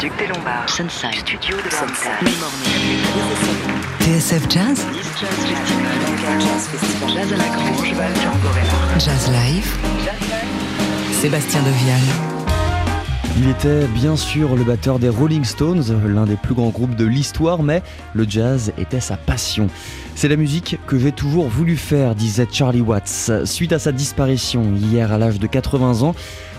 Duc 0.00 0.12
des 0.16 0.28
Lombards. 0.28 0.68
Sunside. 0.68 1.12
Studio 1.12 1.56
de 1.56 1.70
Sunside. 1.70 2.28
TSF 4.00 4.48
Jazz 4.48 4.86
Jazz 6.38 6.68
Festival. 6.68 7.10
Jazz 7.10 7.32
à 7.32 7.36
la 7.36 7.48
Grange. 7.48 7.92
Val 7.94 8.12
Jazz 9.00 9.30
Live 9.32 9.76
Sébastien 11.10 11.62
Devial 11.62 12.00
Il 13.38 13.48
était 13.48 13.86
bien 13.88 14.16
sûr 14.16 14.54
le 14.54 14.62
batteur 14.62 15.00
des 15.00 15.08
Rolling 15.08 15.44
Stones, 15.44 15.84
l'un 16.06 16.26
des 16.26 16.36
plus 16.36 16.54
grands 16.54 16.70
groupes 16.70 16.94
de 16.94 17.04
l'histoire, 17.04 17.64
mais 17.64 17.82
le 18.14 18.24
jazz 18.28 18.72
était 18.78 19.00
sa 19.00 19.16
passion. 19.16 19.66
C'est 20.14 20.28
la 20.28 20.36
musique 20.36 20.78
que 20.86 20.98
j'ai 20.98 21.12
toujours 21.12 21.48
voulu 21.48 21.76
faire, 21.76 22.14
disait 22.14 22.46
Charlie 22.50 22.80
Watts. 22.80 23.30
Suite 23.44 23.72
à 23.72 23.78
sa 23.78 23.92
disparition 23.92 24.74
hier 24.74 25.12
à 25.12 25.18
l'âge 25.18 25.38
de 25.38 25.46
80 25.46 26.02
ans, 26.02 26.14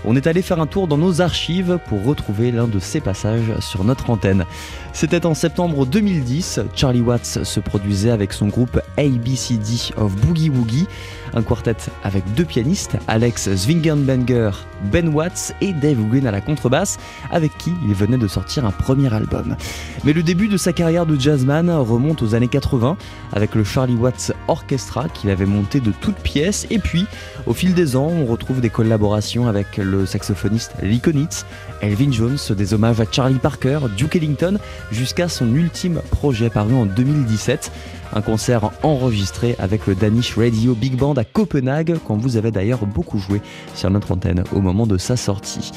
on 0.05 0.15
est 0.15 0.27
allé 0.27 0.41
faire 0.41 0.59
un 0.59 0.67
tour 0.67 0.87
dans 0.87 0.97
nos 0.97 1.21
archives 1.21 1.79
pour 1.87 2.03
retrouver 2.03 2.51
l'un 2.51 2.67
de 2.67 2.79
ses 2.79 3.01
passages 3.01 3.59
sur 3.59 3.83
notre 3.83 4.09
antenne. 4.09 4.45
C'était 4.93 5.25
en 5.25 5.33
septembre 5.33 5.85
2010, 5.85 6.61
Charlie 6.75 7.01
Watts 7.01 7.43
se 7.43 7.59
produisait 7.59 8.11
avec 8.11 8.33
son 8.33 8.47
groupe 8.47 8.81
ABCD 8.97 9.93
of 9.97 10.15
Boogie 10.15 10.49
Woogie, 10.49 10.87
un 11.33 11.43
quartet 11.43 11.75
avec 12.03 12.23
deux 12.33 12.45
pianistes, 12.45 12.97
Alex 13.07 13.49
Zwingenbenger, 13.49 14.51
Ben 14.91 15.09
Watts 15.09 15.53
et 15.61 15.73
Dave 15.73 16.01
Green 16.09 16.27
à 16.27 16.31
la 16.31 16.41
contrebasse, 16.41 16.97
avec 17.31 17.57
qui 17.57 17.73
il 17.87 17.93
venait 17.93 18.17
de 18.17 18.27
sortir 18.27 18.65
un 18.65 18.71
premier 18.71 19.13
album. 19.13 19.55
Mais 20.03 20.13
le 20.13 20.23
début 20.23 20.47
de 20.47 20.57
sa 20.57 20.73
carrière 20.73 21.05
de 21.05 21.19
jazzman 21.19 21.69
remonte 21.69 22.21
aux 22.21 22.35
années 22.35 22.47
80, 22.47 22.97
avec 23.33 23.55
le 23.55 23.63
Charlie 23.63 23.95
Watts 23.95 24.33
Orchestra 24.47 25.07
qu'il 25.09 25.29
avait 25.29 25.45
monté 25.45 25.79
de 25.79 25.91
toutes 25.91 26.17
pièces, 26.17 26.67
et 26.69 26.79
puis, 26.79 27.05
au 27.45 27.53
fil 27.53 27.73
des 27.73 27.95
ans, 27.95 28.07
on 28.07 28.25
retrouve 28.25 28.61
des 28.61 28.69
collaborations 28.69 29.47
avec 29.47 29.77
le 29.77 29.88
saxophoniste 30.05 30.73
Lee 30.81 30.99
Konitz, 30.99 31.45
Elvin 31.81 32.11
Jones, 32.11 32.37
des 32.49 32.73
hommages 32.73 32.99
à 32.99 33.05
Charlie 33.09 33.39
Parker, 33.39 33.79
Duke 33.97 34.15
Ellington, 34.15 34.57
jusqu'à 34.91 35.27
son 35.27 35.53
ultime 35.53 36.01
projet 36.11 36.49
paru 36.49 36.73
en 36.73 36.85
2017. 36.85 37.71
Un 38.13 38.21
concert 38.21 38.71
enregistré 38.81 39.55
avec 39.59 39.85
le 39.85 39.93
Danish 39.93 40.35
Radio 40.35 40.73
Big 40.73 40.95
Band 40.95 41.13
à 41.13 41.23
Copenhague, 41.23 41.97
quand 42.07 42.17
vous 42.17 42.37
avez 42.37 42.51
d'ailleurs 42.51 42.85
beaucoup 42.85 43.19
joué 43.19 43.41
sur 43.75 43.89
notre 43.91 44.11
antenne 44.11 44.43
au 44.51 44.61
moment 44.61 44.87
de 44.87 44.97
sa 44.97 45.15
sortie. 45.15 45.71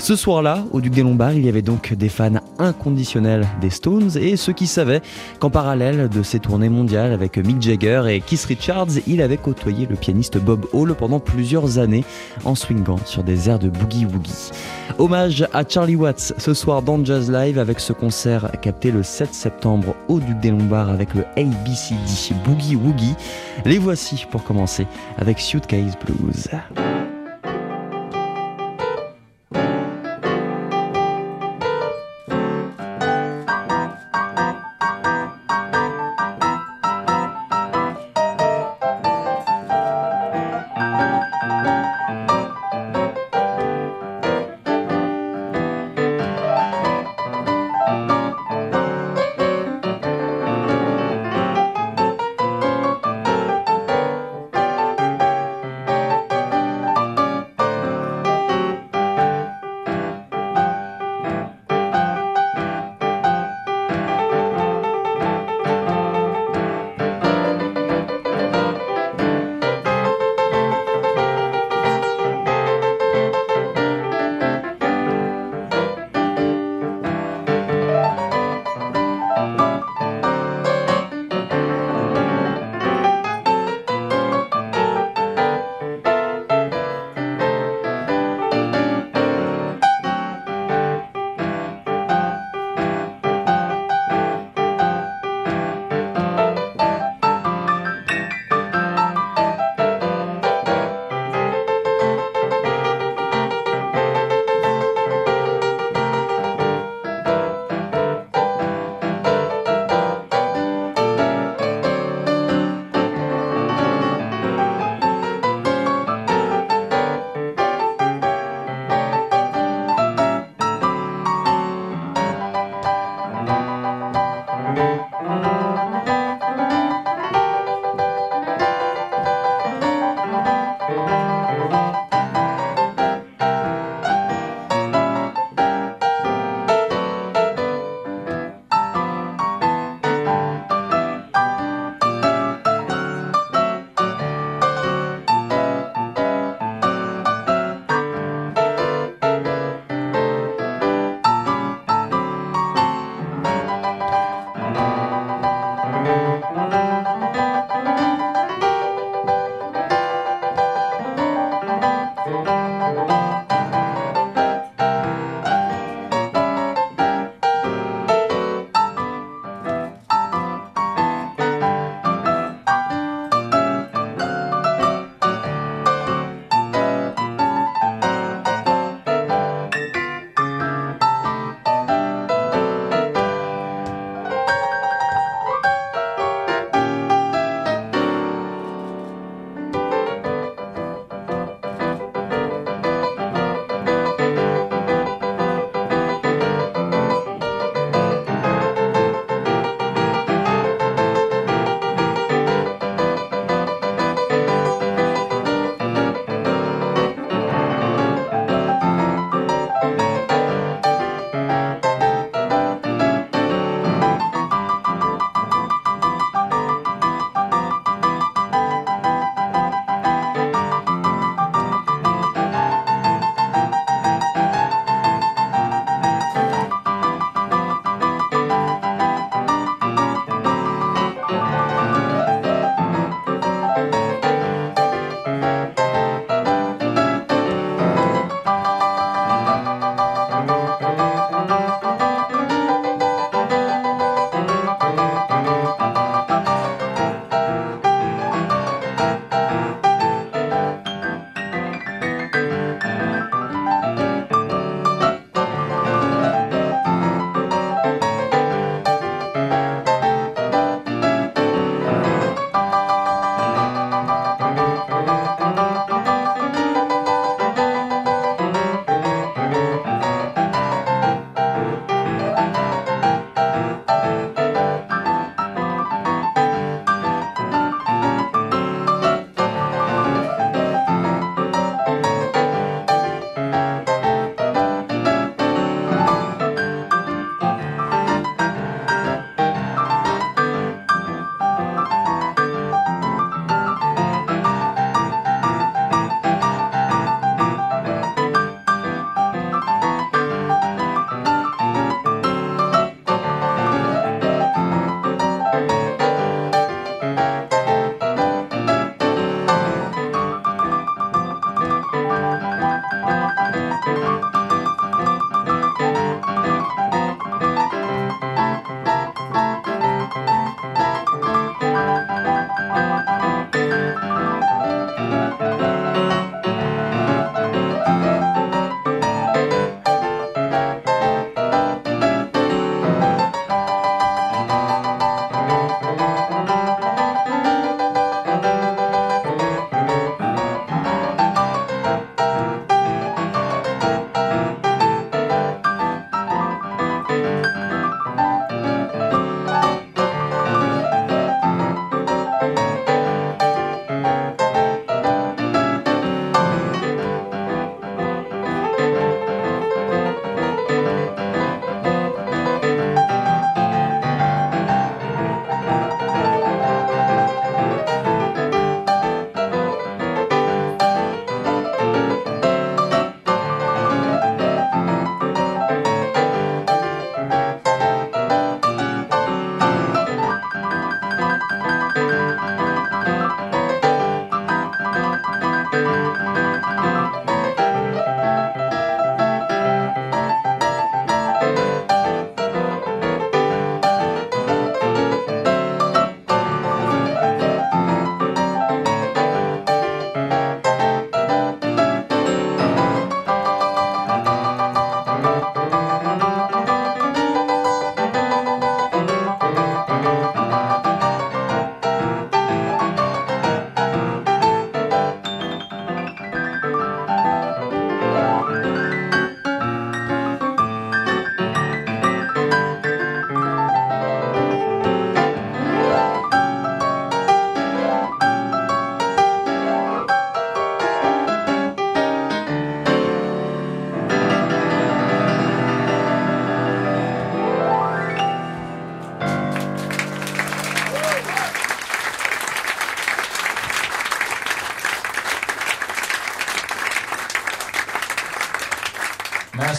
Ce 0.00 0.14
soir-là, 0.14 0.64
au 0.70 0.80
Duc 0.80 0.94
des 0.94 1.02
Lombards, 1.02 1.32
il 1.32 1.44
y 1.44 1.48
avait 1.48 1.60
donc 1.60 1.92
des 1.92 2.08
fans 2.08 2.30
inconditionnels 2.58 3.46
des 3.60 3.68
Stones 3.68 4.10
et 4.16 4.36
ceux 4.36 4.52
qui 4.52 4.68
savaient 4.68 5.02
qu'en 5.40 5.50
parallèle 5.50 6.08
de 6.08 6.22
ses 6.22 6.38
tournées 6.38 6.68
mondiales 6.68 7.12
avec 7.12 7.36
Mick 7.36 7.60
Jagger 7.60 8.04
et 8.08 8.20
Keith 8.20 8.44
Richards, 8.44 8.86
il 9.08 9.20
avait 9.20 9.36
côtoyé 9.36 9.86
le 9.86 9.96
pianiste 9.96 10.38
Bob 10.38 10.66
Hall 10.72 10.94
pendant 10.94 11.18
plusieurs 11.18 11.78
années 11.78 12.04
en 12.44 12.54
swingant 12.54 13.00
sur 13.06 13.24
des 13.24 13.48
airs 13.50 13.58
de 13.58 13.68
boogie 13.68 14.06
woogie. 14.06 14.50
Hommage 14.98 15.46
à 15.52 15.64
Charlie 15.68 15.96
Watts 15.96 16.32
ce 16.38 16.54
soir 16.54 16.82
dans 16.82 17.04
Jazz 17.04 17.30
Live 17.30 17.58
avec 17.58 17.80
ce 17.80 17.92
concert 17.92 18.52
capté 18.62 18.92
le 18.92 19.02
7 19.02 19.34
septembre 19.34 19.96
au 20.06 20.20
Duc 20.20 20.38
des 20.38 20.50
Lombards 20.50 20.90
avec 20.90 21.12
le 21.14 21.24
ABCD 21.36 22.34
Boogie 22.44 22.76
Woogie. 22.76 23.14
Les 23.64 23.78
voici 23.78 24.26
pour 24.30 24.44
commencer 24.44 24.86
avec 25.18 25.40
Suitcase 25.40 25.96
Blues. 26.04 26.48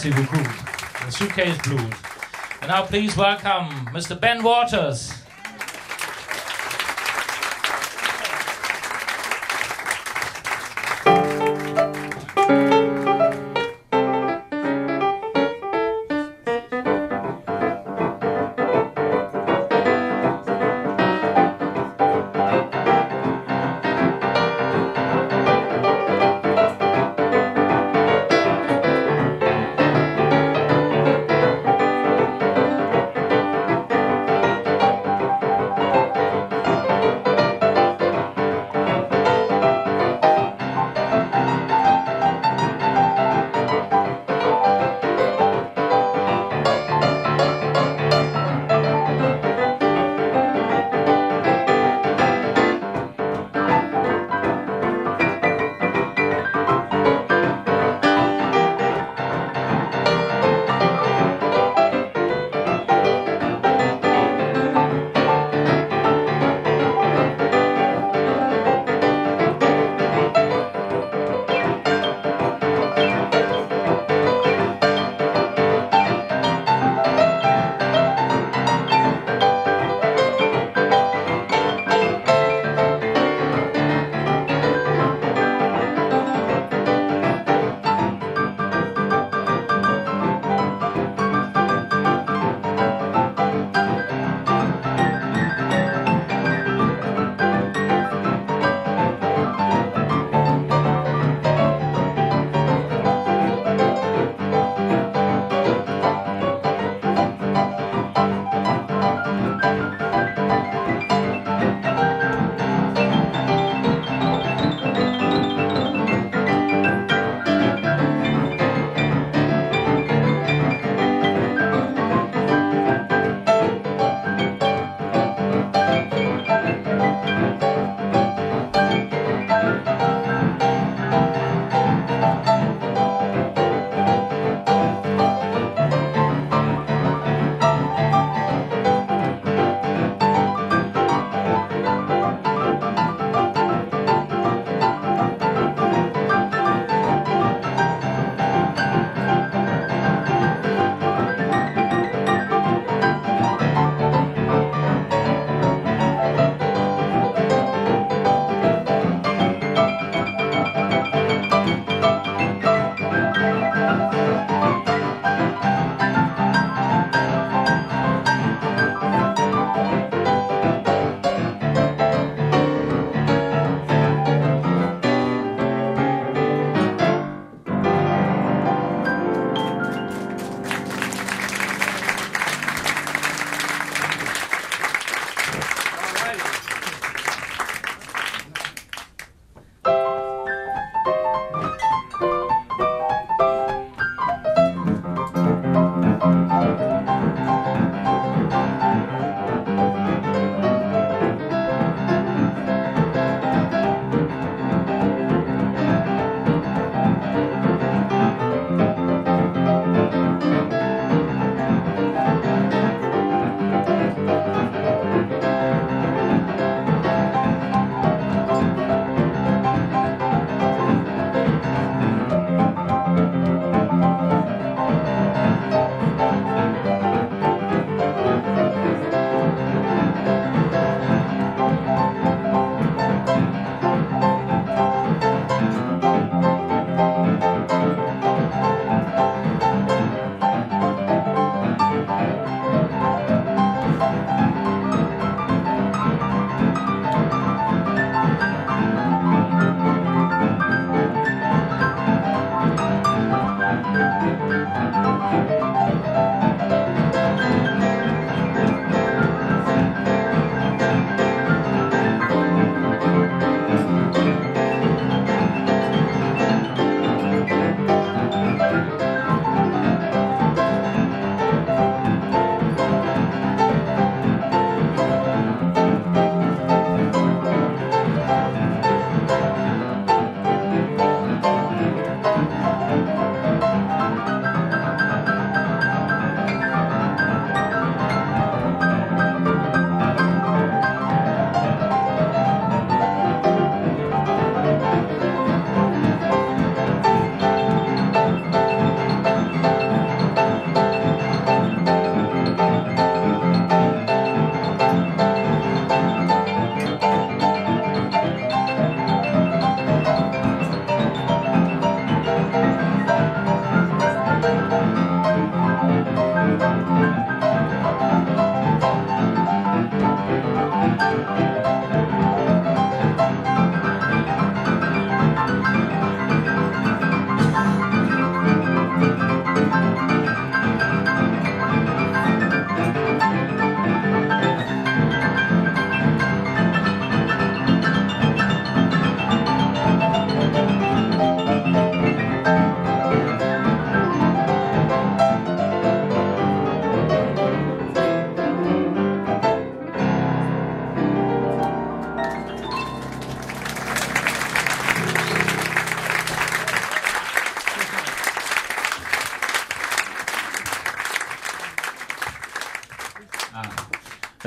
Merci 0.02 0.16
beaucoup. 0.16 0.42
The 1.04 1.12
Suitcase 1.12 1.58
Blues. 1.58 1.94
And 2.62 2.68
now 2.68 2.86
please 2.86 3.14
welcome 3.18 3.68
Mr. 3.92 4.18
Ben 4.18 4.42
Waters. 4.42 5.19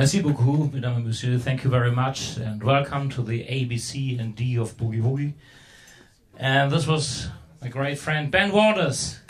Merci 0.03 0.19
beaucoup, 0.19 0.67
mesdames 0.73 0.97
et 0.97 1.01
messieurs. 1.01 1.39
Thank 1.39 1.63
you 1.63 1.69
very 1.69 1.89
much, 1.89 2.35
and 2.35 2.61
welcome 2.61 3.09
to 3.11 3.23
the 3.23 3.45
ABC 3.45 4.19
and 4.19 4.35
D 4.35 4.57
of 4.57 4.75
Boogie 4.75 5.01
Woogie. 5.01 5.31
And 6.37 6.69
this 6.69 6.85
was 6.85 7.29
my 7.61 7.69
great 7.69 7.97
friend 7.97 8.29
Ben 8.29 8.51
Waters. 8.51 9.21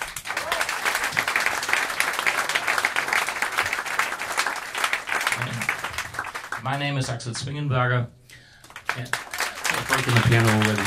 My 6.64 6.76
name 6.76 6.98
is 6.98 7.08
Axel 7.08 7.34
Zwingenberger. 7.34 8.08
Yeah. 8.98 9.06
breaking 9.90 10.16
the 10.16 10.22
piano 10.28 10.50
already. 10.58 10.82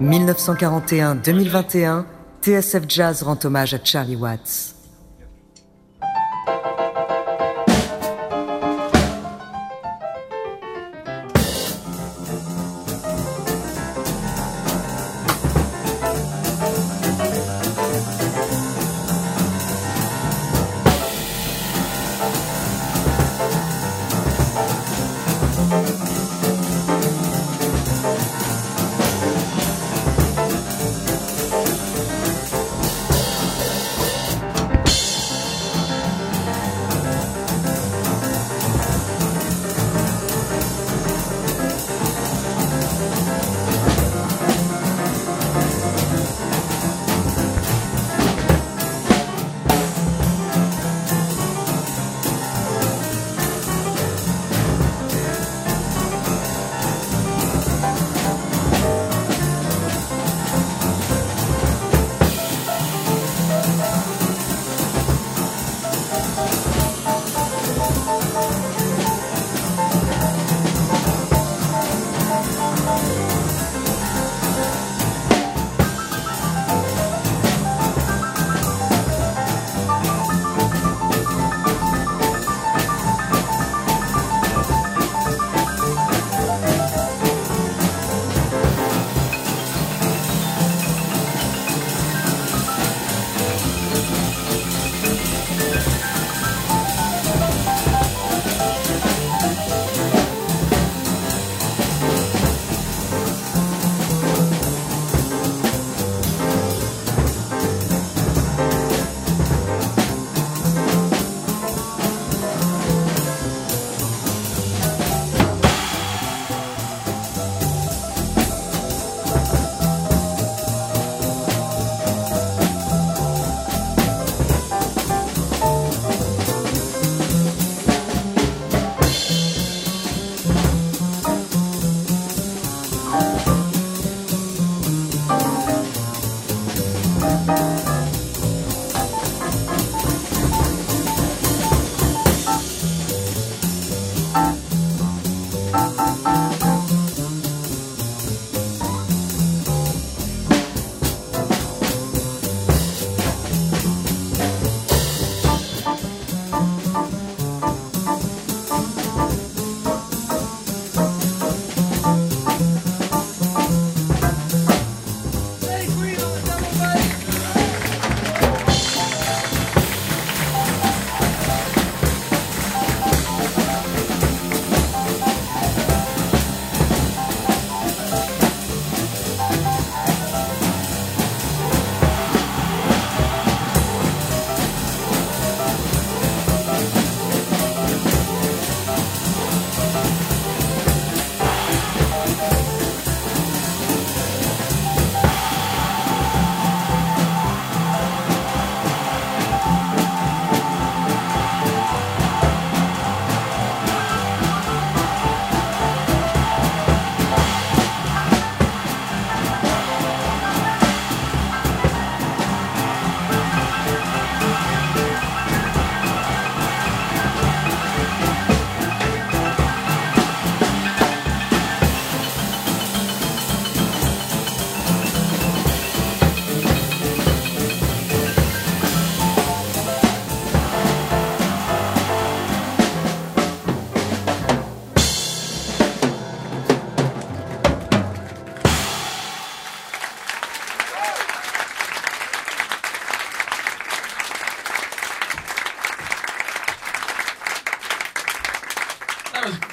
1941-2021, 0.00 2.06
TSF 2.40 2.88
Jazz 2.88 3.22
rend 3.22 3.44
hommage 3.44 3.74
à 3.74 3.84
Charlie 3.84 4.16
Watts. 4.16 4.81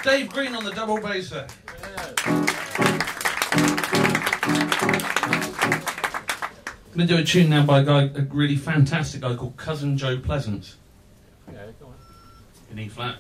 Dave 0.10 0.34
Green 0.34 0.56
on 0.56 0.66
the 0.66 0.72
double 0.72 1.00
bass 1.00 1.30
there. 1.30 1.46
I'm 2.26 2.48
going 6.96 6.98
to 6.98 7.06
do 7.06 7.18
a 7.18 7.24
tune 7.24 7.52
now 7.52 7.64
by 7.64 7.82
a 7.82 7.84
guy, 7.84 8.10
a 8.16 8.22
really 8.32 8.56
fantastic 8.56 9.22
guy 9.22 9.36
called 9.36 9.56
Cousin 9.56 10.00
Joe 10.00 10.18
Pleasance. 10.18 10.78
In 12.72 12.80
E 12.80 12.88
flat. 12.88 13.18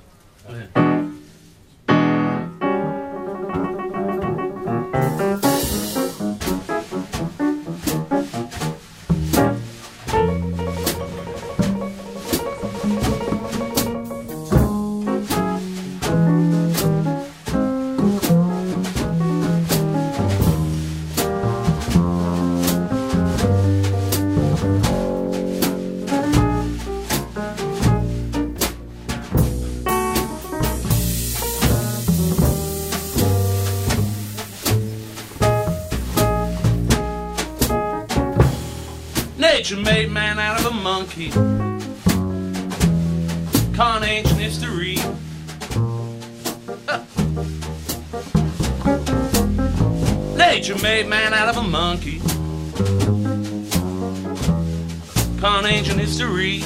History. 56.20 56.60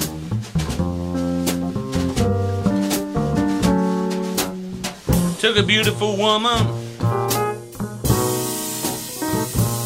Took 5.39 5.57
a 5.57 5.63
beautiful 5.63 6.17
woman 6.17 6.57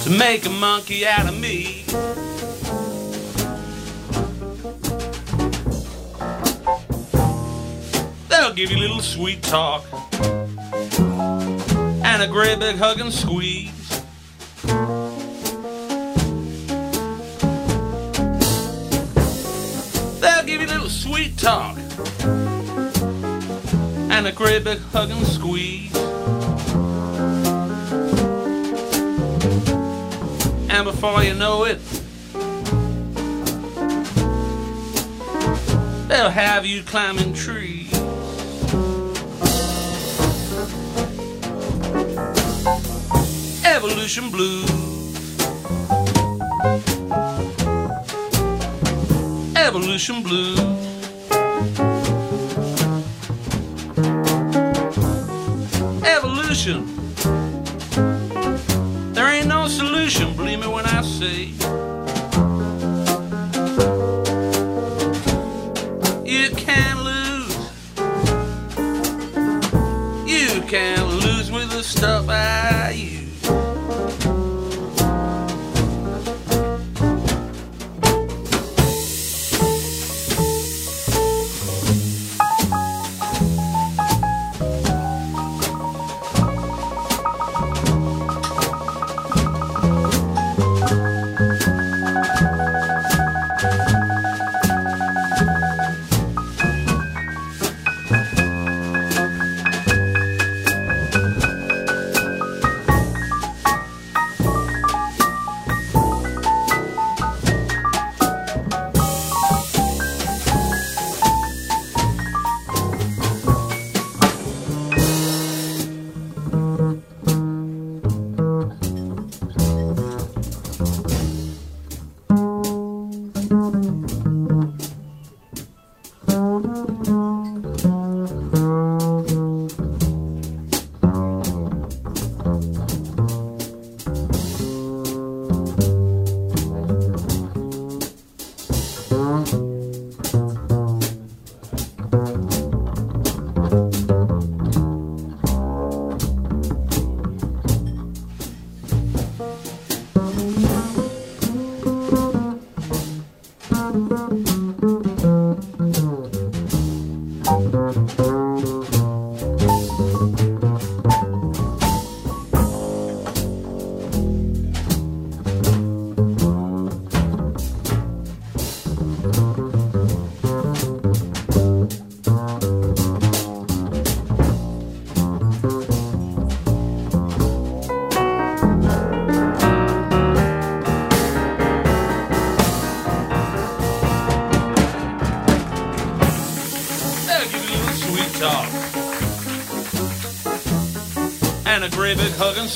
to 0.03 0.09
make 0.17 0.45
a 0.45 0.49
monkey 0.49 1.05
out 1.05 1.27
of 1.27 1.37
me. 1.37 1.83
They'll 8.29 8.53
give 8.53 8.71
you 8.71 8.77
a 8.77 8.79
little 8.79 9.01
sweet 9.01 9.43
talk 9.43 9.83
and 12.05 12.21
a 12.23 12.27
great 12.27 12.59
big 12.59 12.77
hug 12.77 13.01
and 13.01 13.11
squeeze. 13.11 13.76
Big 24.59 24.79
hug 24.91 25.09
and 25.11 25.27
squeeze. 25.27 25.95
And 30.69 30.83
before 30.83 31.23
you 31.23 31.33
know 31.33 31.65
it, 31.65 31.79
they'll 36.07 36.29
have 36.29 36.65
you 36.65 36.81
climbing 36.83 37.33
trees. 37.33 37.93
Evolution 43.63 44.31
Blues. 44.31 44.69
Evolution 49.55 50.23
Blues. 50.23 50.86
Evolution. 56.67 57.13
There 59.13 59.27
ain't 59.27 59.47
no 59.47 59.67
solution, 59.67 60.35
believe 60.35 60.59
me 60.59 60.67
when 60.67 60.85
I 60.85 61.01
say. 61.01 61.56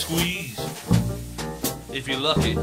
Squeeze 0.01 0.57
if 1.93 2.07
you're 2.07 2.19
lucky. 2.19 2.55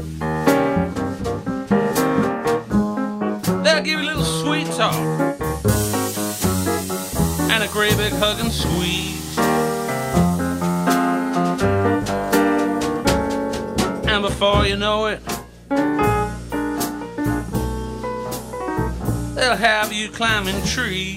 They'll 3.63 3.81
give 3.81 3.87
you 3.87 4.01
a 4.01 4.09
little 4.11 4.25
sweet 4.25 4.67
talk 4.67 4.93
and 7.49 7.63
a 7.63 7.67
great 7.69 7.95
big 7.95 8.11
hug 8.11 8.41
and 8.41 8.51
squeeze. 8.51 9.37
And 14.09 14.21
before 14.21 14.65
you 14.65 14.75
know 14.75 15.05
it, 15.05 15.21
they'll 19.35 19.55
have 19.55 19.93
you 19.93 20.09
climbing 20.09 20.61
trees. 20.65 21.08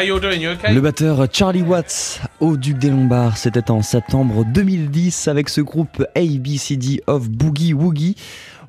Le 0.00 0.80
batteur 0.80 1.26
Charlie 1.30 1.60
Watts 1.60 2.22
au 2.40 2.56
Duc 2.56 2.78
des 2.78 2.88
Lombards, 2.88 3.36
c'était 3.36 3.70
en 3.70 3.82
septembre 3.82 4.46
2010 4.46 5.28
avec 5.28 5.50
ce 5.50 5.60
groupe 5.60 6.02
ABCD 6.14 7.02
of 7.06 7.28
Boogie 7.28 7.74
Woogie. 7.74 8.16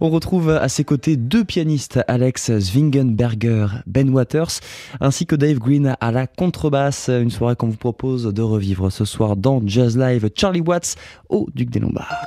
On 0.01 0.09
retrouve 0.09 0.49
à 0.49 0.67
ses 0.67 0.83
côtés 0.83 1.15
deux 1.15 1.45
pianistes, 1.45 2.01
Alex 2.09 2.51
Zwingenberger, 2.51 3.67
Ben 3.87 4.09
Waters, 4.09 4.59
ainsi 4.99 5.25
que 5.25 5.37
Dave 5.37 5.59
Green 5.59 5.95
à 6.01 6.11
la 6.11 6.27
contrebasse. 6.27 7.07
Une 7.09 7.31
soirée 7.31 7.55
qu'on 7.55 7.69
vous 7.69 7.77
propose 7.77 8.25
de 8.25 8.41
revivre 8.41 8.91
ce 8.91 9.05
soir 9.05 9.37
dans 9.37 9.61
Jazz 9.65 9.97
Live 9.97 10.29
Charlie 10.35 10.59
Watts 10.59 10.95
au 11.29 11.47
Duc 11.55 11.69
des 11.69 11.79
Lombards. 11.79 12.25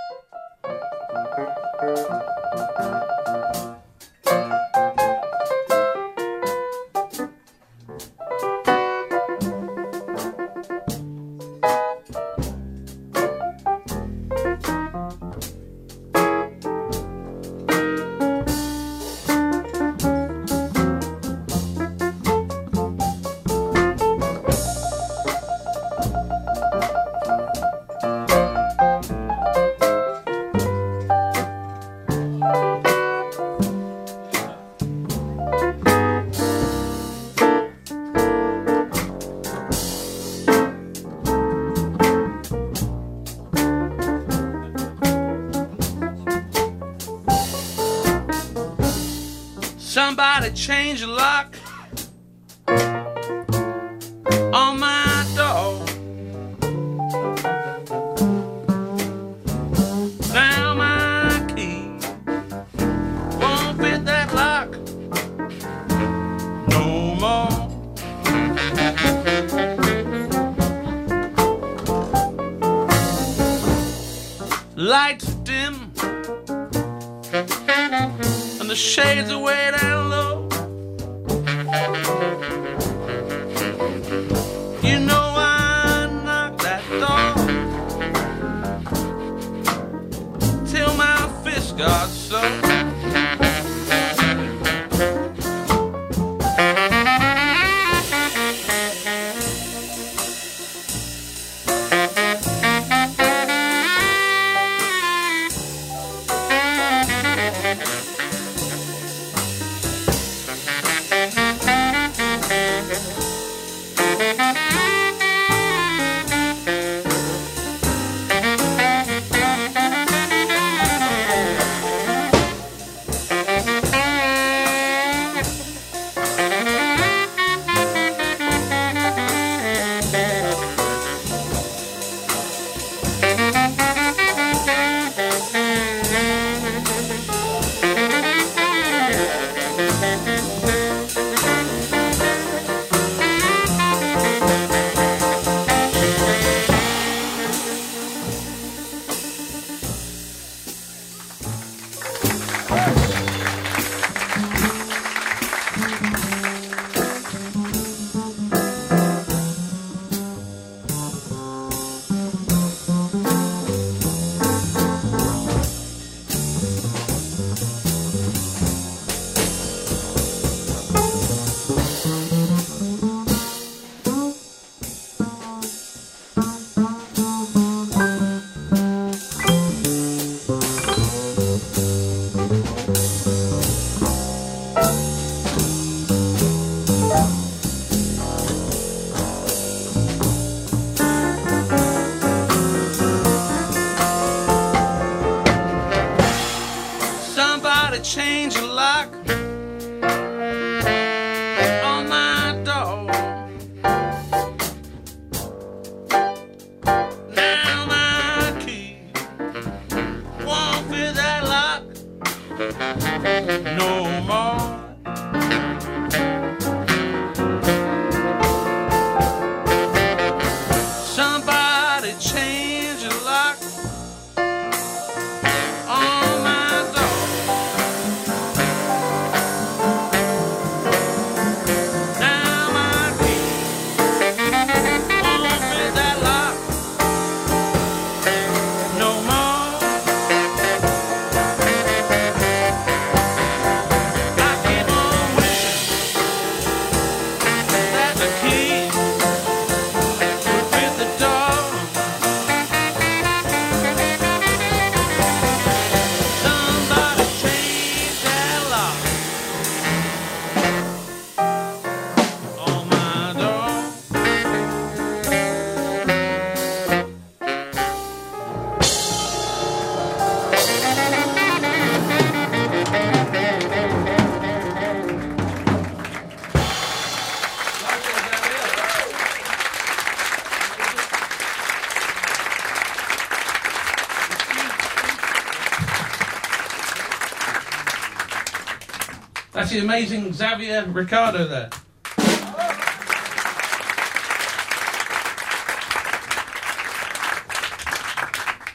the 289.75 289.81
amazing 289.81 290.33
Xavier 290.33 290.85
Ricardo 290.87 291.49
there. 291.49 291.69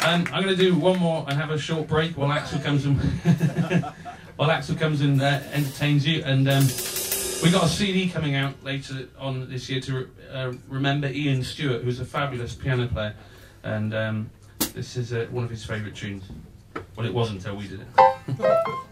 Um, 0.01 0.27
I'm 0.33 0.43
going 0.43 0.47
to 0.47 0.57
do 0.57 0.75
one 0.75 0.99
more 0.99 1.23
and 1.29 1.39
have 1.39 1.51
a 1.51 1.57
short 1.57 1.87
break 1.87 2.17
while 2.17 2.33
Axel 2.33 2.59
comes 2.59 2.85
and 2.85 2.99
while 4.35 4.51
Axel 4.51 4.75
comes 4.75 4.99
and 4.99 5.21
uh, 5.21 5.39
entertains 5.53 6.05
you. 6.05 6.21
And 6.25 6.49
um, 6.49 6.63
we 7.43 7.49
got 7.49 7.63
a 7.63 7.69
CD 7.69 8.09
coming 8.09 8.35
out 8.35 8.61
later 8.65 9.07
on 9.17 9.49
this 9.49 9.69
year 9.69 9.79
to 9.79 10.09
uh, 10.33 10.51
remember 10.67 11.07
Ian 11.07 11.45
Stewart, 11.45 11.81
who's 11.83 12.01
a 12.01 12.05
fabulous 12.05 12.55
piano 12.55 12.89
player, 12.89 13.15
and 13.63 13.93
um, 13.93 14.29
this 14.73 14.97
is 14.97 15.13
uh, 15.13 15.27
one 15.31 15.45
of 15.45 15.49
his 15.49 15.63
favourite 15.63 15.95
tunes. 15.95 16.25
Well, 16.97 17.05
it 17.05 17.13
was 17.13 17.31
until 17.31 17.55
we 17.55 17.69
did 17.69 17.79
it. 17.79 18.75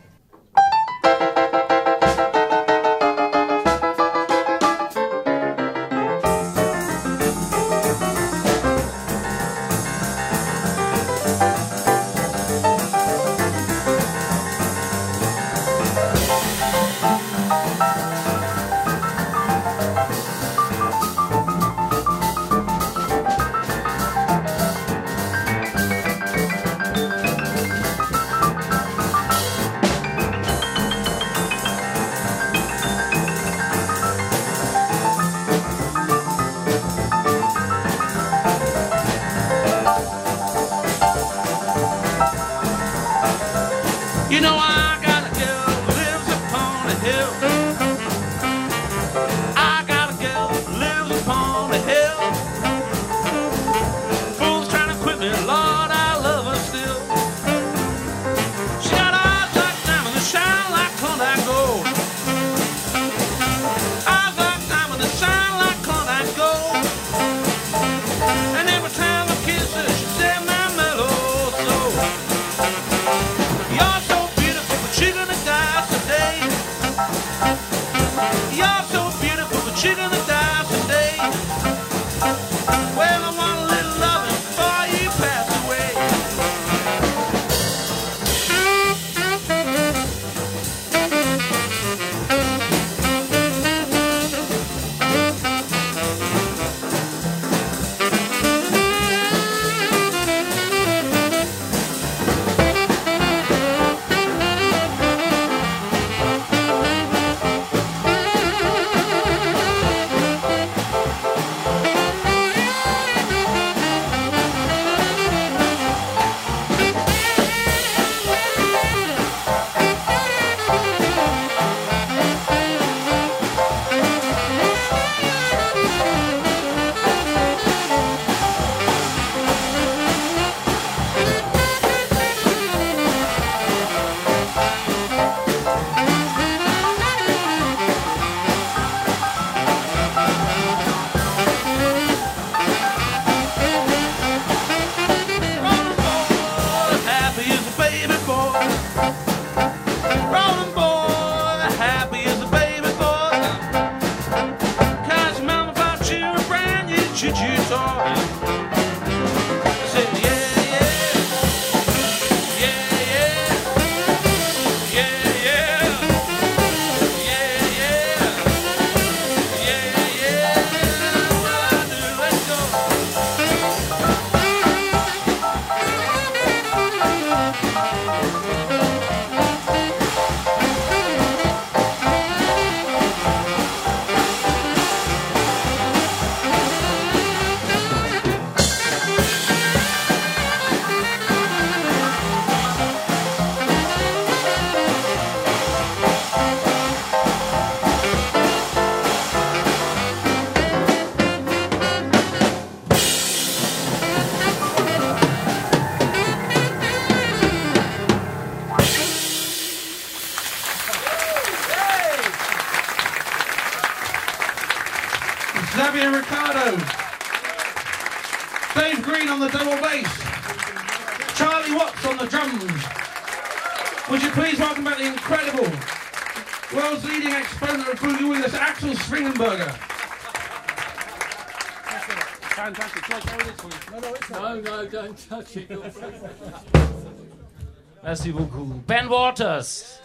Merci 238.03 238.31
beaucoup. 238.31 238.65
Ben 238.87 239.07
Waters. 239.07 240.01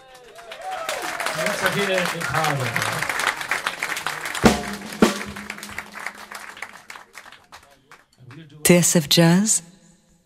TSF 8.65 9.07
Jazz, 9.11 9.63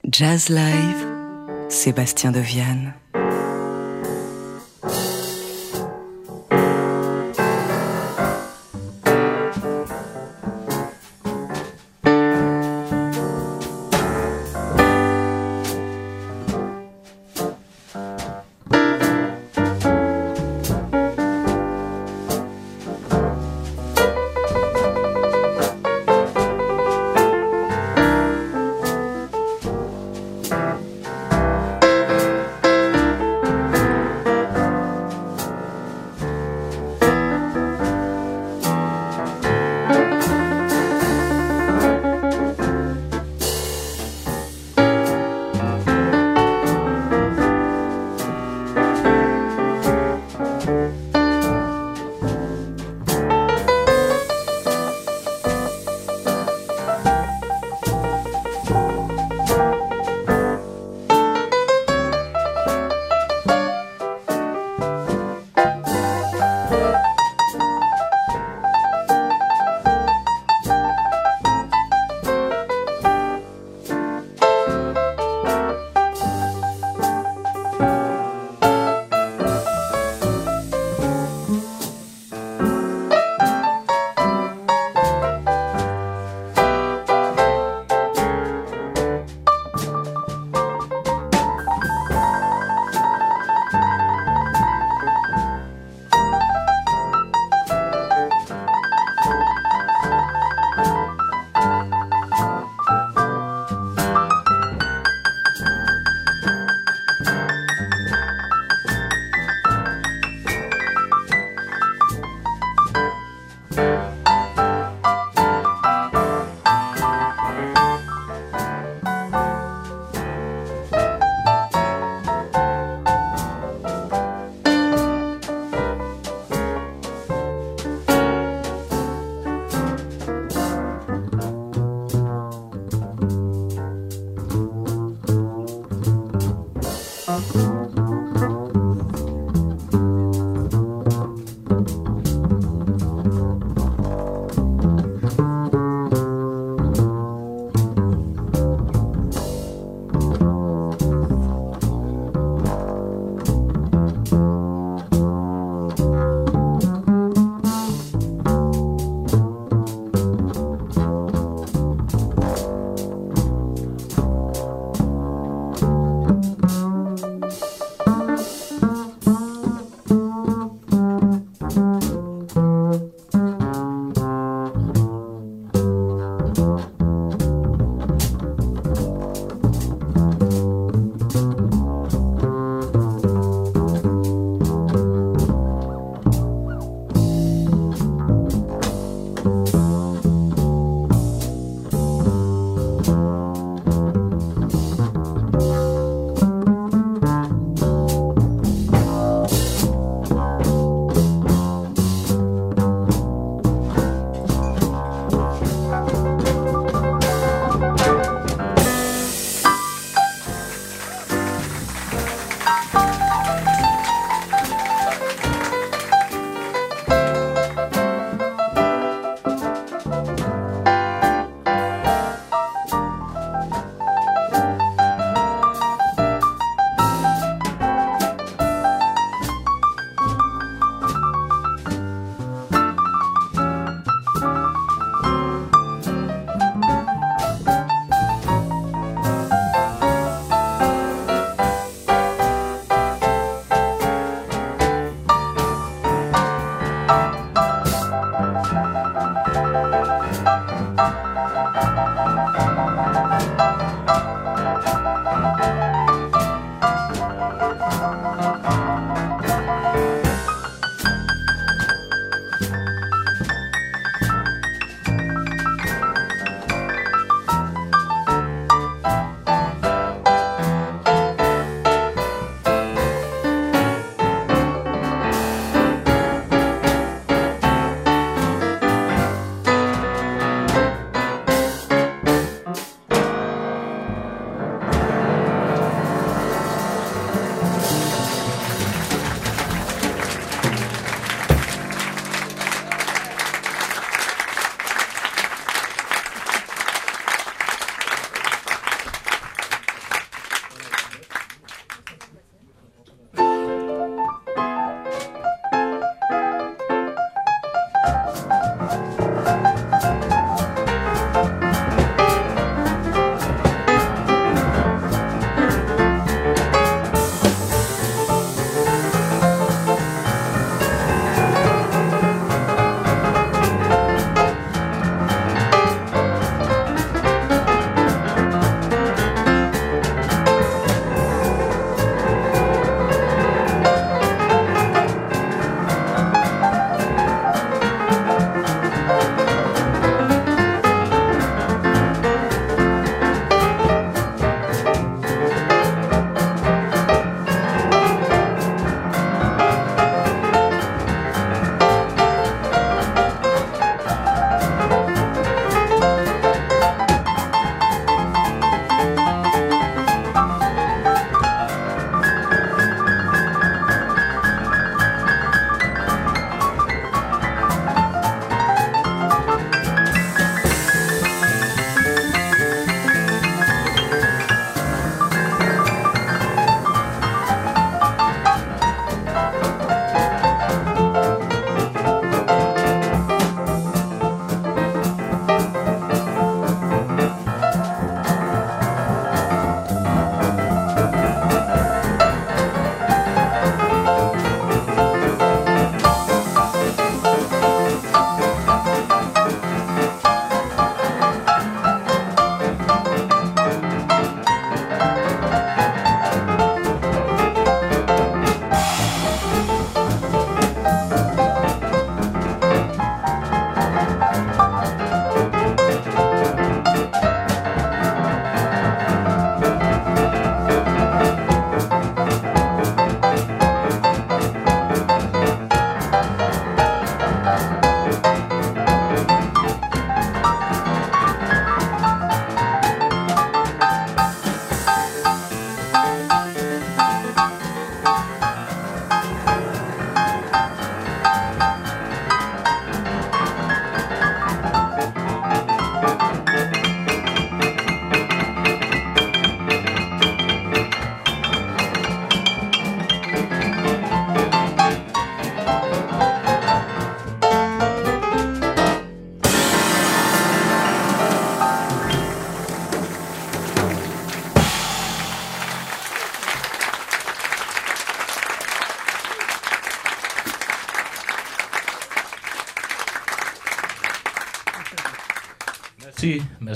Jazz 0.05 0.49
Live, 0.49 1.07
Sébastien 1.69 2.33
Deviane. 2.33 2.95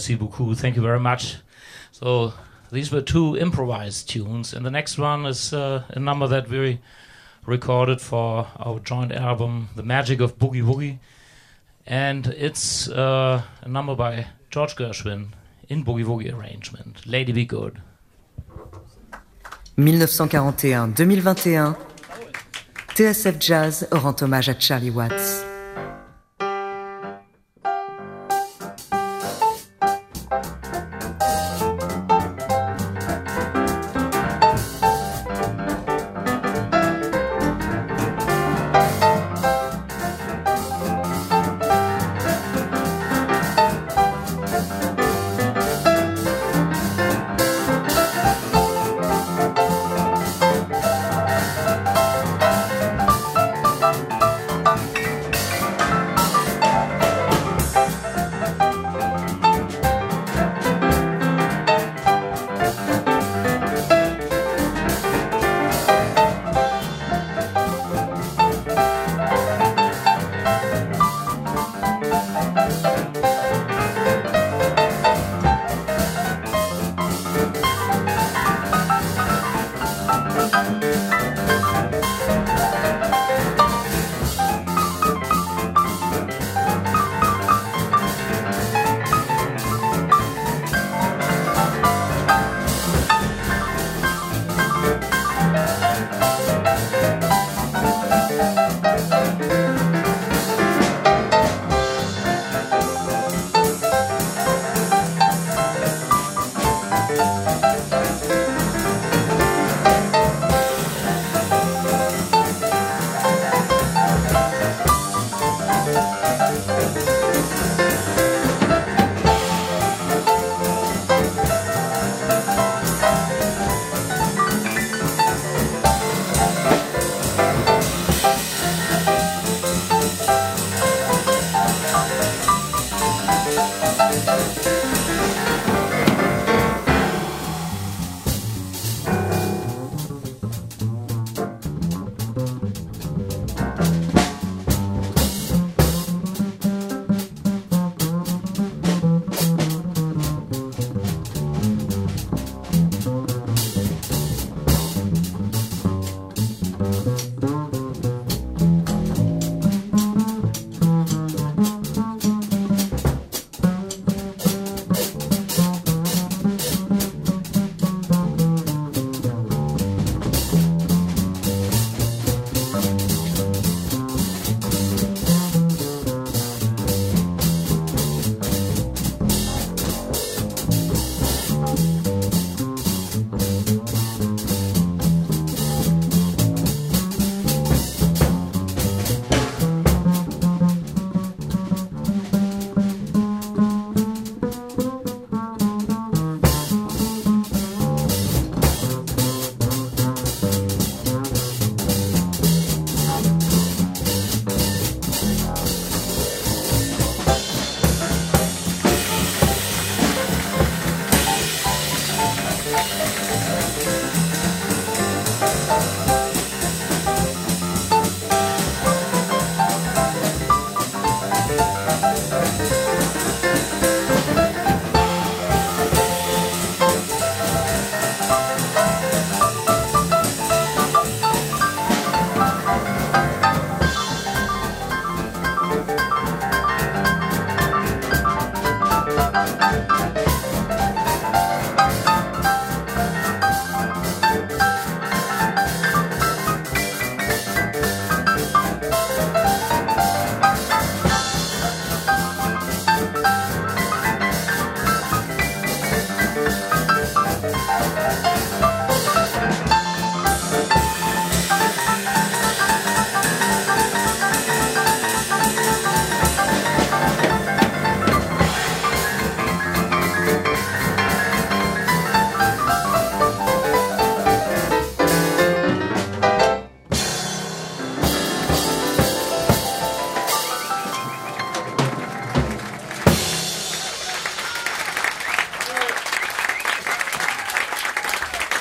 Merci, 0.01 0.15
beaucoup. 0.15 0.55
Thank 0.55 0.77
you 0.77 0.83
very 0.83 0.99
much. 0.99 1.37
So 1.93 2.33
these 2.73 2.91
were 2.91 3.03
two 3.03 3.37
improvised 3.37 4.09
tunes, 4.09 4.55
and 4.55 4.65
the 4.65 4.71
next 4.71 4.97
one 4.97 5.27
is 5.27 5.53
uh, 5.53 5.83
a 5.91 5.99
number 5.99 6.27
that 6.27 6.49
we 6.49 6.79
recorded 7.45 8.01
for 8.01 8.47
our 8.57 8.81
joint 8.81 9.13
album, 9.13 9.69
The 9.77 9.83
Magic 9.83 10.21
of 10.21 10.39
Boogie 10.39 10.63
Woogie, 10.63 11.01
and 11.87 12.29
it's 12.29 12.89
uh, 12.89 13.43
a 13.61 13.69
number 13.69 13.95
by 13.95 14.29
George 14.49 14.75
Gershwin 14.75 15.35
in 15.69 15.85
Boogie 15.85 16.07
Woogie 16.07 16.33
arrangement. 16.33 17.07
Lady 17.07 17.33
Be 17.33 17.45
Good. 17.45 17.83
1941-2021, 19.77 21.77
TSF 22.95 23.39
Jazz 23.39 23.87
rend 23.93 24.23
hommage 24.23 24.49
à 24.49 24.59
Charlie 24.59 24.89
Watts. 24.89 25.50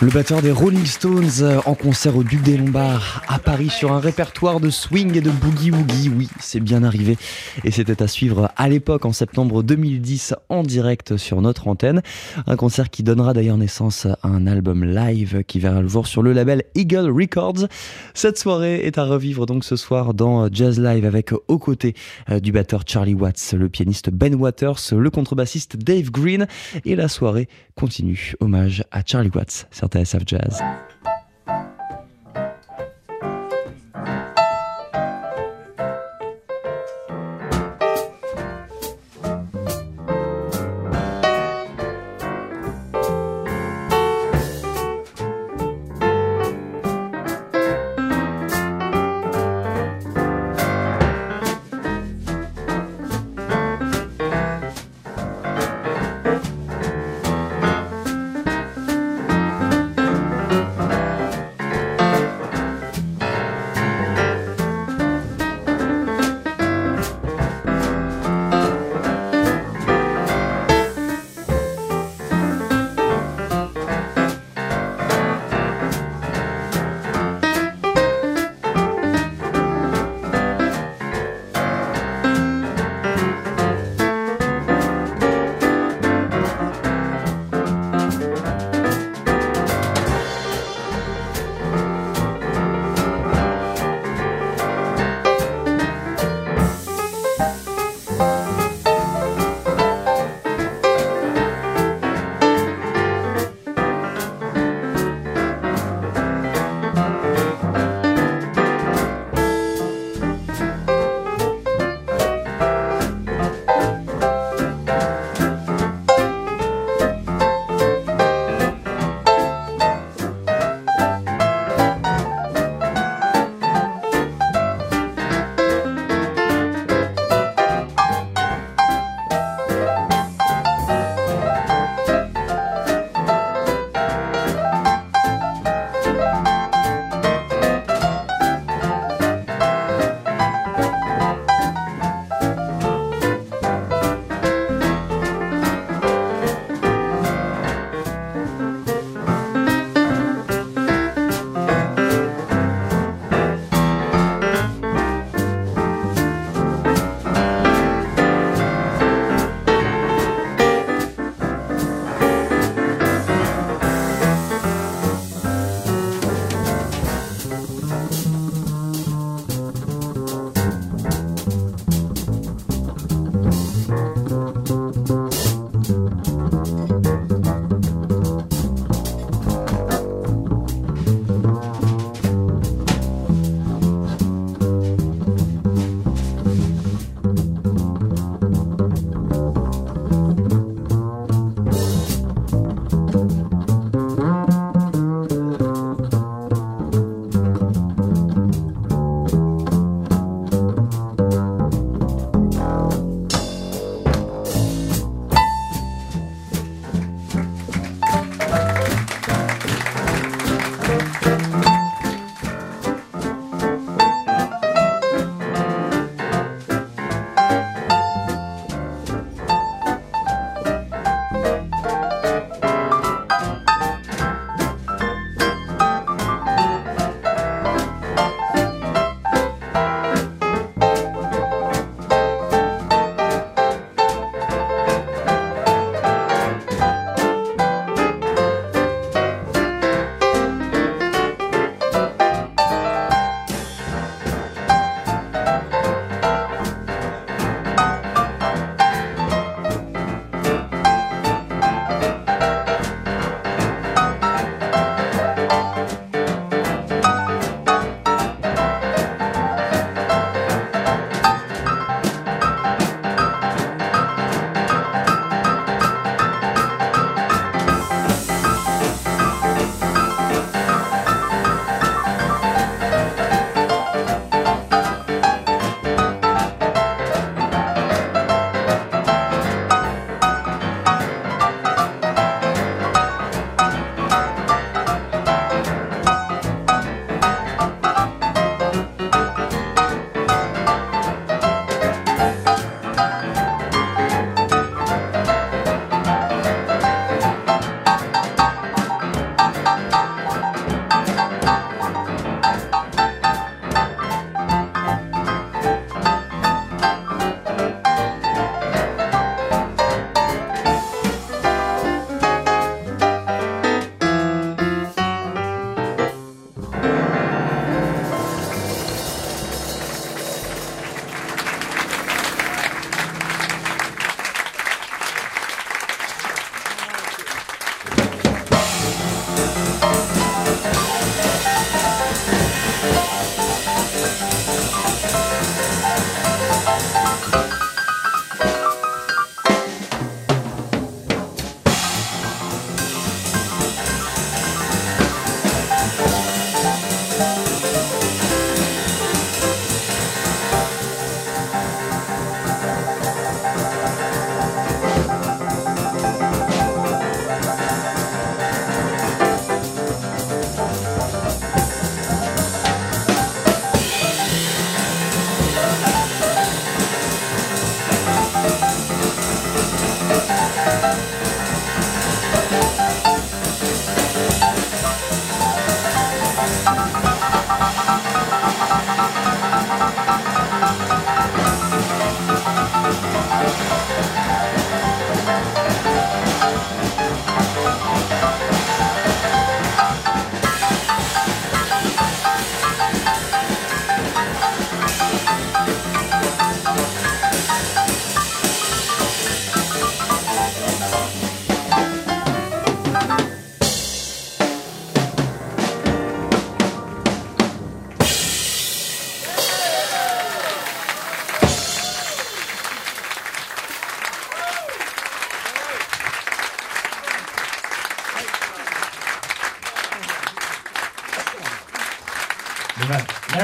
Le 0.10 0.16
batteur 0.16 0.42
des 0.42 0.50
Rolling 0.50 0.88
Stones 0.88 1.30
euh, 1.42 1.62
en 1.68 1.76
concert 1.76 2.18
au 2.18 2.24
Duc 2.24 2.42
des 2.42 2.58
Lombards 2.58 3.22
à 3.28 3.38
Paris 3.38 3.70
sur 3.70 3.92
un 3.92 4.00
répertoire 4.00 4.60
de 4.60 4.72
swing 4.72 5.16
et 5.16 5.22
de 5.22 5.30
boogie 5.30 5.70
woogie. 5.70 6.10
Oui, 6.10 6.28
c'est 6.40 6.60
bien 6.60 6.82
arrivé. 6.82 7.16
Et 7.64 7.70
c'était 7.70 8.02
à 8.02 8.08
suivre 8.08 8.49
à 8.60 8.68
l'époque 8.68 9.06
en 9.06 9.14
septembre 9.14 9.64
2010 9.64 10.36
en 10.50 10.64
direct 10.64 11.16
sur 11.16 11.42
notre 11.42 11.70
antenne. 11.70 12.02
Un 12.46 12.58
concert 12.58 12.90
qui 12.90 13.04
donnera 13.04 13.34
d'ailleurs 13.34 13.58
naissance 13.58 14.06
à 14.06 14.18
un 14.24 14.46
album 14.48 14.84
live 14.84 15.44
qui 15.48 15.60
verra 15.60 15.82
le 15.82 15.88
jour 15.88 16.08
sur 16.08 16.22
le 16.22 16.34
label 16.34 16.64
Eagle 16.76 17.10
Records. 17.10 17.68
Cette 18.14 18.38
soirée 18.38 18.86
est 18.86 18.98
à 18.98 19.06
revivre 19.06 19.46
donc 19.46 19.64
ce 19.64 19.78
soir 19.78 20.14
dans 20.14 20.52
Jazz 20.52 20.78
Live 20.78 21.06
avec 21.06 21.32
aux 21.48 21.58
côtés 21.58 21.96
euh, 22.30 22.42
du 22.42 22.52
batteur 22.52 22.84
Charlie 22.86 23.16
Watts, 23.16 23.54
le 23.58 23.70
pianiste 23.70 24.10
Ben 24.10 24.36
Waters, 24.36 24.80
le 24.92 25.10
contrebassiste 25.10 25.78
Dave 25.78 26.12
Green 26.12 26.46
et 26.84 26.98
la 26.98 27.08
soirée 27.08 27.48
continue. 27.76 28.34
Hommage 28.42 28.84
à 28.92 29.04
Charlie 29.06 29.32
Watts 29.34 29.68
sur 29.72 29.88
TSF 29.88 30.24
Jazz. 30.26 30.62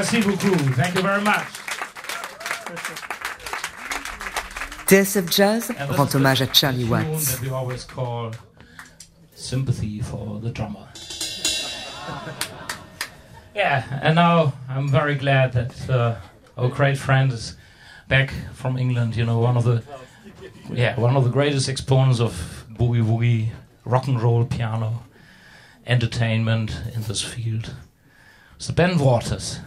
Merci 0.06 0.22
beaucoup. 0.22 0.56
Thank 0.76 0.94
you 0.94 1.02
very 1.02 1.22
much. 1.24 1.48
TSF 4.86 5.32
Jazz 5.32 5.72
rend 5.98 6.14
hommage 6.14 6.42
à 6.44 6.54
Charlie 6.54 6.86
Watts. 6.86 7.32
That 7.32 7.42
we 7.42 7.50
always 7.50 7.84
call 7.84 8.32
sympathy 9.34 10.02
for 10.02 10.40
the 10.40 10.52
drummer. 10.52 10.88
yeah, 13.56 13.84
and 14.04 14.14
now 14.14 14.54
I'm 14.70 14.88
very 14.90 15.16
glad 15.16 15.54
that 15.54 15.90
uh, 15.90 16.18
our 16.56 16.70
great 16.70 17.00
friend 17.00 17.34
is 17.34 17.56
back 18.08 18.32
from 18.54 18.78
England. 18.78 19.16
You 19.16 19.26
know, 19.26 19.40
one 19.40 19.58
of 19.58 19.64
the 19.64 19.82
yeah 20.72 21.00
one 21.00 21.18
of 21.18 21.24
the 21.24 21.32
greatest 21.32 21.68
exponents 21.68 22.20
of 22.20 22.66
boogie 22.78 23.02
woogie, 23.04 23.50
rock 23.86 24.08
and 24.08 24.22
roll, 24.22 24.46
piano, 24.46 25.02
entertainment 25.88 26.80
in 26.94 27.02
this 27.02 27.24
field. 27.24 27.74
So 28.60 28.72
Ben 28.72 29.00
Waters. 29.00 29.62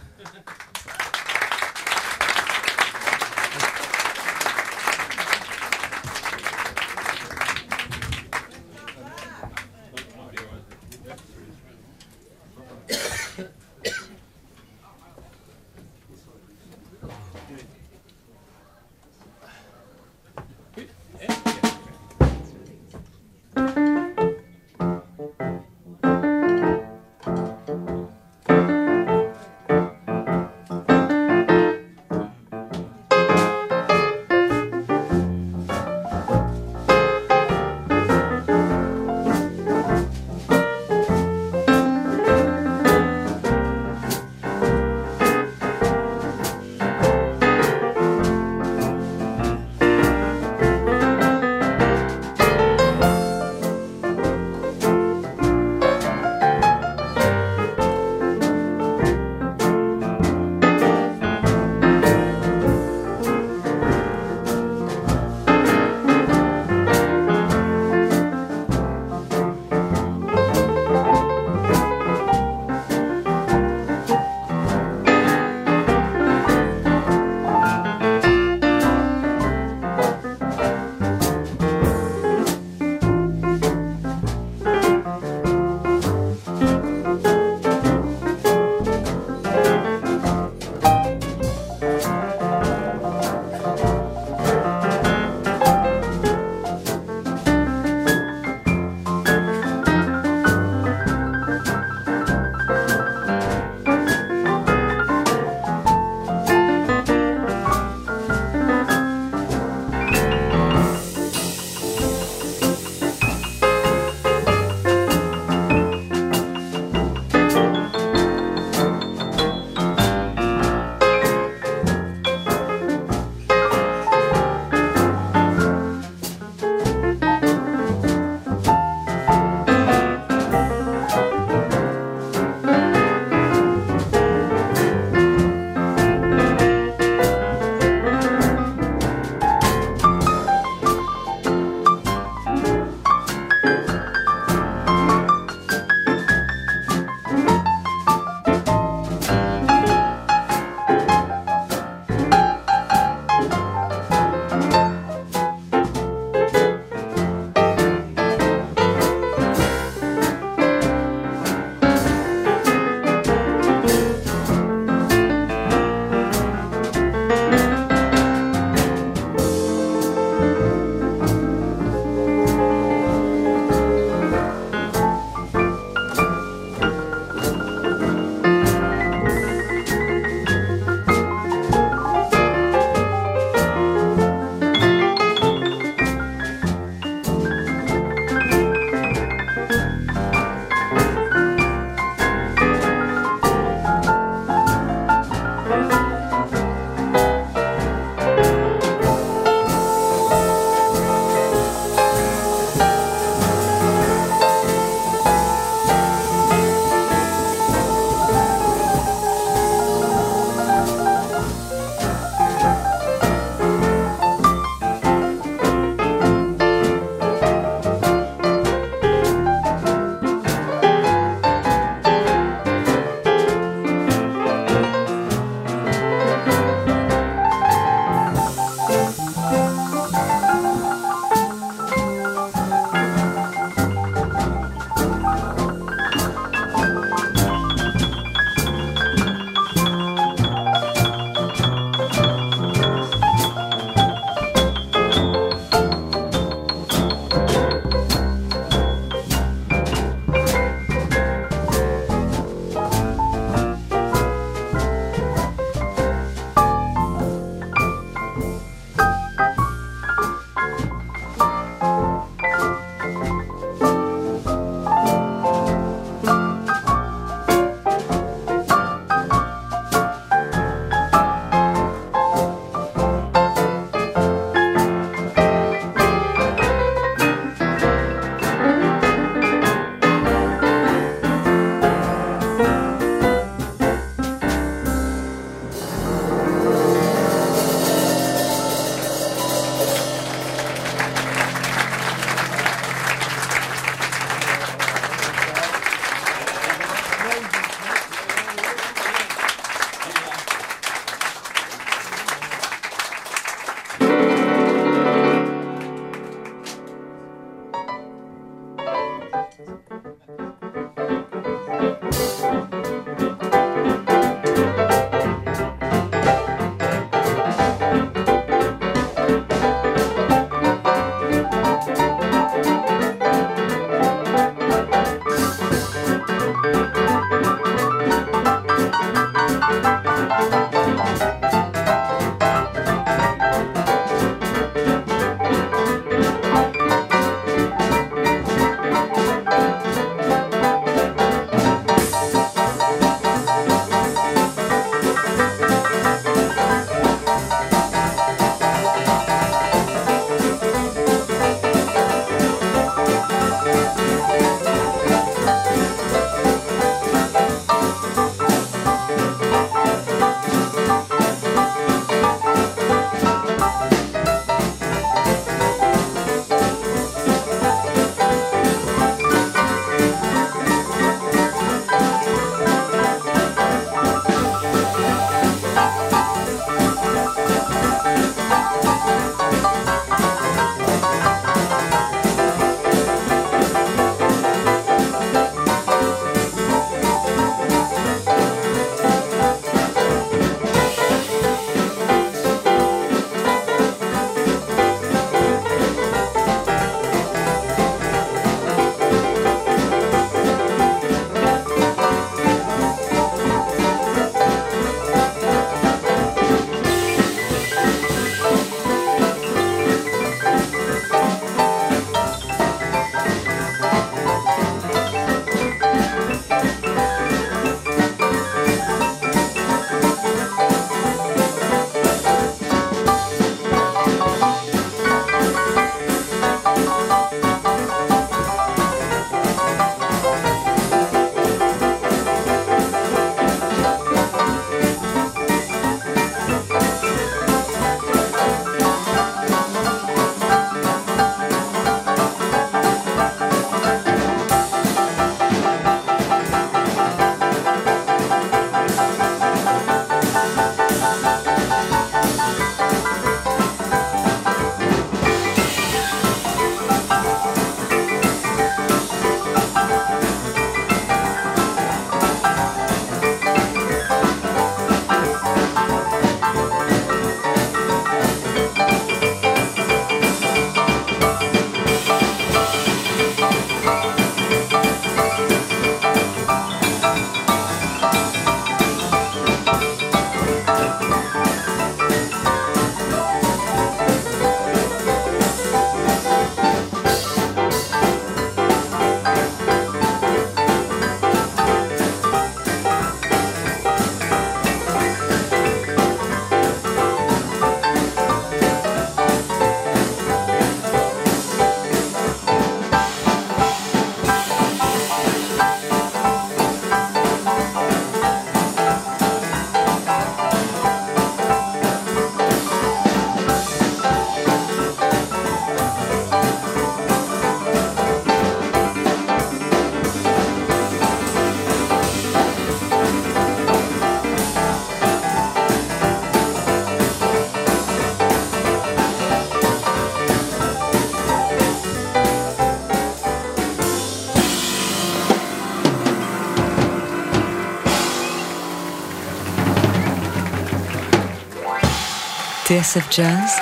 TSF 542.78 543.10
Jazz, 543.10 543.56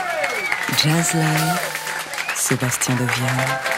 Jazz 0.83 1.15
Live, 1.15 1.61
Sébastien 2.35 2.95
Devienne. 2.97 3.76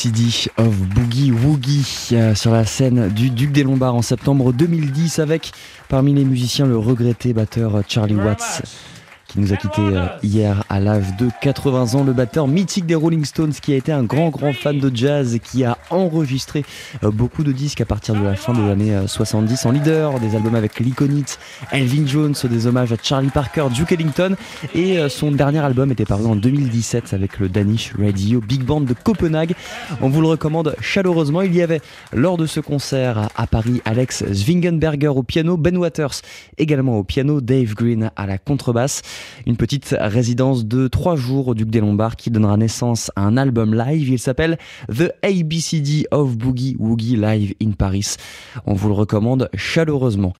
ABCD 0.00 0.50
of 0.56 0.74
Boogie 0.94 1.30
Woogie 1.30 2.08
euh, 2.12 2.34
sur 2.34 2.52
la 2.52 2.64
scène 2.64 3.08
du 3.08 3.30
Duc 3.30 3.52
des 3.52 3.62
Lombards 3.62 3.94
en 3.94 4.02
septembre 4.02 4.52
2010 4.52 5.18
avec 5.18 5.52
parmi 5.88 6.14
les 6.14 6.24
musiciens 6.24 6.66
le 6.66 6.78
regretté 6.78 7.32
batteur 7.32 7.82
Charlie 7.86 8.14
Watts 8.14 8.62
qui 9.30 9.38
nous 9.38 9.52
a 9.52 9.56
quitté 9.56 9.80
euh, 9.80 10.06
hier 10.24 10.64
à 10.68 10.80
l'âge 10.80 11.16
de 11.16 11.28
80 11.40 11.94
ans, 11.94 12.02
le 12.02 12.12
batteur 12.12 12.48
mythique 12.48 12.84
des 12.84 12.96
Rolling 12.96 13.24
Stones 13.24 13.52
qui 13.52 13.72
a 13.72 13.76
été 13.76 13.92
un 13.92 14.02
grand 14.02 14.30
grand 14.30 14.52
fan 14.52 14.78
de 14.80 14.90
jazz 14.94 15.36
et 15.36 15.38
qui 15.38 15.64
a 15.64 15.78
enregistré 15.90 16.64
euh, 17.04 17.12
beaucoup 17.12 17.44
de 17.44 17.52
disques 17.52 17.80
à 17.80 17.84
partir 17.84 18.14
de 18.14 18.24
la 18.24 18.34
fin 18.34 18.52
des 18.52 18.68
années 18.68 18.96
70 19.06 19.66
en 19.66 19.70
leader, 19.70 20.18
des 20.18 20.34
albums 20.34 20.56
avec 20.56 20.80
l'Iconite, 20.80 21.38
Elvin 21.70 22.06
Jones, 22.06 22.34
des 22.42 22.66
hommages 22.66 22.92
à 22.92 22.96
Charlie 23.00 23.28
Parker, 23.28 23.66
Duke 23.72 23.92
Ellington 23.92 24.34
et 24.74 24.98
euh, 24.98 25.08
son 25.08 25.30
dernier 25.30 25.60
album 25.60 25.92
était 25.92 26.04
paru 26.04 26.26
en 26.26 26.34
2017 26.34 27.12
avec 27.14 27.38
le 27.38 27.48
Danish 27.48 27.92
Radio 27.98 28.40
Big 28.40 28.62
Band 28.62 28.80
de 28.80 28.94
Copenhague. 28.94 29.54
On 30.00 30.08
vous 30.08 30.22
le 30.22 30.28
recommande 30.28 30.74
chaleureusement. 30.80 31.42
Il 31.42 31.54
y 31.54 31.62
avait 31.62 31.80
lors 32.12 32.36
de 32.36 32.46
ce 32.46 32.58
concert 32.58 33.28
à 33.36 33.46
Paris 33.46 33.80
Alex 33.84 34.24
Zwingenberger 34.24 35.08
au 35.08 35.22
piano, 35.22 35.56
Ben 35.56 35.76
Waters 35.76 36.22
également 36.58 36.98
au 36.98 37.04
piano, 37.04 37.40
Dave 37.40 37.74
Green 37.74 38.10
à 38.16 38.26
la 38.26 38.38
contrebasse. 38.38 39.02
Une 39.46 39.56
petite 39.56 39.96
résidence 39.98 40.66
de 40.66 40.88
trois 40.88 41.16
jours 41.16 41.48
au 41.48 41.54
Duc 41.54 41.70
des 41.70 41.80
Lombards 41.80 42.16
qui 42.16 42.30
donnera 42.30 42.56
naissance 42.56 43.10
à 43.16 43.22
un 43.22 43.36
album 43.36 43.74
live. 43.74 44.08
Il 44.08 44.18
s'appelle 44.18 44.58
The 44.88 45.12
ABCD 45.22 46.06
of 46.10 46.36
Boogie 46.36 46.76
Woogie 46.78 47.16
Live 47.16 47.54
in 47.62 47.72
Paris. 47.72 48.16
On 48.66 48.74
vous 48.74 48.88
le 48.88 48.94
recommande 48.94 49.48
chaleureusement. 49.54 50.34